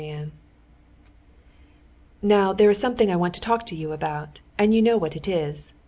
[0.01, 0.31] Chapter 18
[2.23, 5.75] "Now there is something I want to talk about, and you know what it is.